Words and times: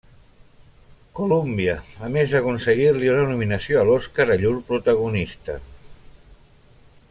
Colúmbia, 1.19 1.75
a 2.07 2.09
més 2.15 2.33
d'aconseguir-li 2.37 3.11
una 3.17 3.27
nominació 3.33 3.81
a 3.81 3.85
l'Oscar 3.91 4.27
a 4.37 4.41
llur 4.45 4.57
protagonista. 4.73 5.61